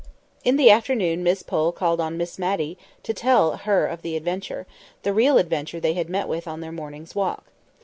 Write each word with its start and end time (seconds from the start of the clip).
In 0.43 0.57
the 0.57 0.71
afternoon 0.71 1.21
Miss 1.21 1.43
Pole 1.43 1.71
called 1.71 2.01
on 2.01 2.17
Miss 2.17 2.39
Matty 2.39 2.75
to 3.03 3.13
tell 3.13 3.57
her 3.57 3.85
of 3.85 4.01
the 4.01 4.15
adventure—the 4.17 5.13
real 5.13 5.37
adventure 5.37 5.79
they 5.79 5.93
had 5.93 6.09
met 6.09 6.27
with 6.27 6.47
on 6.47 6.59
their 6.59 6.71
morning's 6.71 7.13
walk. 7.13 7.45